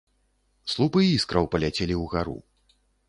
[0.73, 2.35] Слупы іскраў паляцелі ўгару.